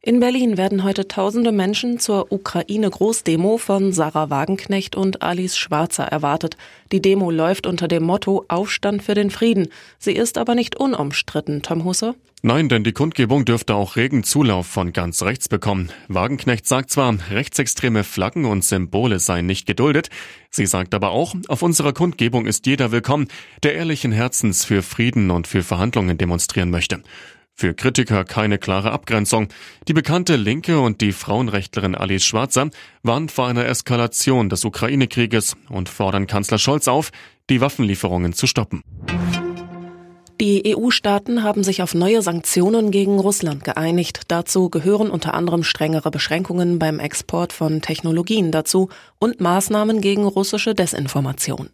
In 0.00 0.20
Berlin 0.20 0.56
werden 0.56 0.84
heute 0.84 1.08
tausende 1.08 1.50
Menschen 1.50 1.98
zur 1.98 2.30
Ukraine-Großdemo 2.30 3.58
von 3.58 3.92
Sarah 3.92 4.30
Wagenknecht 4.30 4.94
und 4.94 5.22
Alice 5.22 5.58
Schwarzer 5.58 6.04
erwartet. 6.04 6.56
Die 6.92 7.02
Demo 7.02 7.32
läuft 7.32 7.66
unter 7.66 7.88
dem 7.88 8.04
Motto 8.04 8.44
Aufstand 8.46 9.02
für 9.02 9.14
den 9.14 9.30
Frieden. 9.30 9.70
Sie 9.98 10.12
ist 10.12 10.38
aber 10.38 10.54
nicht 10.54 10.76
unumstritten, 10.76 11.62
Tom 11.62 11.82
Husse. 11.84 12.14
Nein, 12.42 12.68
denn 12.68 12.84
die 12.84 12.92
Kundgebung 12.92 13.44
dürfte 13.44 13.74
auch 13.74 13.96
regen 13.96 14.22
Zulauf 14.22 14.68
von 14.68 14.92
ganz 14.92 15.22
rechts 15.22 15.48
bekommen. 15.48 15.90
Wagenknecht 16.06 16.68
sagt 16.68 16.90
zwar, 16.90 17.12
rechtsextreme 17.32 18.04
Flaggen 18.04 18.44
und 18.44 18.64
Symbole 18.64 19.18
seien 19.18 19.46
nicht 19.46 19.66
geduldet. 19.66 20.10
Sie 20.48 20.66
sagt 20.66 20.94
aber 20.94 21.10
auch, 21.10 21.34
auf 21.48 21.62
unserer 21.62 21.92
Kundgebung 21.92 22.46
ist 22.46 22.66
jeder 22.66 22.92
willkommen, 22.92 23.26
der 23.64 23.74
ehrlichen 23.74 24.12
Herzens 24.12 24.64
für 24.64 24.84
Frieden 24.84 25.32
und 25.32 25.48
für 25.48 25.64
Verhandlungen 25.64 26.16
demonstrieren 26.16 26.70
möchte. 26.70 27.02
Für 27.60 27.74
Kritiker 27.74 28.24
keine 28.24 28.56
klare 28.56 28.92
Abgrenzung. 28.92 29.48
Die 29.88 29.92
bekannte 29.92 30.36
Linke 30.36 30.78
und 30.78 31.00
die 31.00 31.10
Frauenrechtlerin 31.10 31.96
Alice 31.96 32.24
Schwarzer 32.24 32.70
warnen 33.02 33.28
vor 33.28 33.48
einer 33.48 33.66
Eskalation 33.66 34.48
des 34.48 34.64
Ukraine-Krieges 34.64 35.56
und 35.68 35.88
fordern 35.88 36.28
Kanzler 36.28 36.58
Scholz 36.58 36.86
auf, 36.86 37.10
die 37.50 37.60
Waffenlieferungen 37.60 38.32
zu 38.32 38.46
stoppen. 38.46 38.84
Die 40.40 40.72
EU-Staaten 40.72 41.42
haben 41.42 41.64
sich 41.64 41.82
auf 41.82 41.94
neue 41.96 42.22
Sanktionen 42.22 42.92
gegen 42.92 43.18
Russland 43.18 43.64
geeinigt. 43.64 44.20
Dazu 44.28 44.70
gehören 44.70 45.10
unter 45.10 45.34
anderem 45.34 45.64
strengere 45.64 46.12
Beschränkungen 46.12 46.78
beim 46.78 47.00
Export 47.00 47.52
von 47.52 47.82
Technologien 47.82 48.52
dazu 48.52 48.88
und 49.18 49.40
Maßnahmen 49.40 50.00
gegen 50.00 50.26
russische 50.26 50.76
Desinformation. 50.76 51.70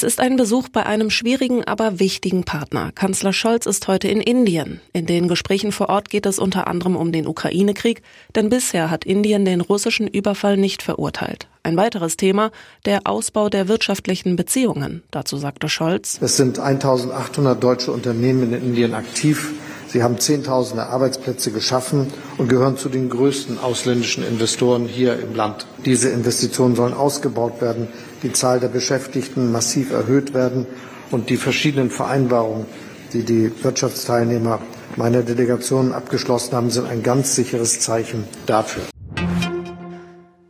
Es 0.00 0.04
ist 0.04 0.20
ein 0.20 0.36
Besuch 0.36 0.70
bei 0.70 0.86
einem 0.86 1.10
schwierigen, 1.10 1.62
aber 1.64 2.00
wichtigen 2.00 2.44
Partner. 2.44 2.90
Kanzler 2.90 3.34
Scholz 3.34 3.66
ist 3.66 3.86
heute 3.86 4.08
in 4.08 4.22
Indien. 4.22 4.80
In 4.94 5.04
den 5.04 5.28
Gesprächen 5.28 5.72
vor 5.72 5.90
Ort 5.90 6.08
geht 6.08 6.24
es 6.24 6.38
unter 6.38 6.68
anderem 6.68 6.96
um 6.96 7.12
den 7.12 7.26
Ukraine-Krieg, 7.26 8.00
denn 8.34 8.48
bisher 8.48 8.88
hat 8.88 9.04
Indien 9.04 9.44
den 9.44 9.60
russischen 9.60 10.08
Überfall 10.08 10.56
nicht 10.56 10.82
verurteilt. 10.82 11.48
Ein 11.64 11.76
weiteres 11.76 12.16
Thema, 12.16 12.50
der 12.86 13.00
Ausbau 13.04 13.50
der 13.50 13.68
wirtschaftlichen 13.68 14.36
Beziehungen. 14.36 15.02
Dazu 15.10 15.36
sagte 15.36 15.68
Scholz. 15.68 16.18
Es 16.22 16.38
sind 16.38 16.58
1800 16.58 17.62
deutsche 17.62 17.92
Unternehmen 17.92 18.54
in 18.54 18.68
Indien 18.68 18.94
aktiv. 18.94 19.52
Sie 19.92 20.04
haben 20.04 20.20
Zehntausende 20.20 20.86
Arbeitsplätze 20.86 21.50
geschaffen 21.50 22.12
und 22.38 22.46
gehören 22.48 22.76
zu 22.76 22.88
den 22.88 23.08
größten 23.10 23.58
ausländischen 23.58 24.22
Investoren 24.22 24.86
hier 24.86 25.18
im 25.18 25.34
Land. 25.34 25.66
Diese 25.84 26.10
Investitionen 26.10 26.76
sollen 26.76 26.94
ausgebaut 26.94 27.60
werden, 27.60 27.88
die 28.22 28.32
Zahl 28.32 28.60
der 28.60 28.68
Beschäftigten 28.68 29.50
massiv 29.50 29.90
erhöht 29.90 30.32
werden 30.32 30.66
und 31.10 31.28
die 31.28 31.36
verschiedenen 31.36 31.90
Vereinbarungen, 31.90 32.66
die 33.12 33.24
die 33.24 33.50
Wirtschaftsteilnehmer 33.64 34.60
meiner 34.94 35.22
Delegation 35.22 35.92
abgeschlossen 35.92 36.54
haben, 36.54 36.70
sind 36.70 36.86
ein 36.86 37.02
ganz 37.02 37.34
sicheres 37.34 37.80
Zeichen 37.80 38.28
dafür. 38.46 38.84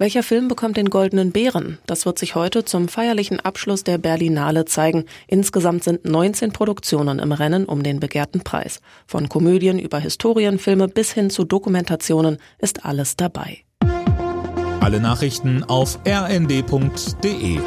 Welcher 0.01 0.23
Film 0.23 0.49
bekommt 0.49 0.79
den 0.79 0.89
Goldenen 0.89 1.31
Bären? 1.31 1.77
Das 1.85 2.07
wird 2.07 2.19
sich 2.19 2.35
heute 2.35 2.65
zum 2.65 2.89
feierlichen 2.89 3.39
Abschluss 3.39 3.85
der 3.85 3.99
Berlinale 3.99 4.65
zeigen. 4.65 5.05
Insgesamt 5.27 5.85
sind 5.85 6.07
19 6.07 6.53
Produktionen 6.53 7.19
im 7.19 7.33
Rennen 7.33 7.67
um 7.67 7.83
den 7.83 8.01
begehrten 8.01 8.41
Preis. 8.41 8.81
Von 9.07 9.29
Komödien 9.29 9.79
über 9.79 9.99
Historienfilme 9.99 10.89
bis 10.89 11.13
hin 11.13 11.29
zu 11.29 11.45
Dokumentationen 11.45 12.39
ist 12.61 12.87
alles 12.87 13.17
dabei. 13.17 13.59
Alle 14.81 15.01
Nachrichten 15.01 15.65
auf 15.65 15.99
rnd.de 16.09 17.59